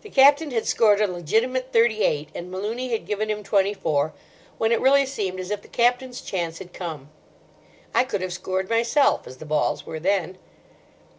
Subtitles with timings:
[0.00, 4.14] The Captain had scored a legitimate thirty eight, and Malooney had given him twenty four,
[4.56, 7.10] when it really seemed as if the Captain's chance had come.
[7.94, 10.38] I could have scored myself as the balls were then.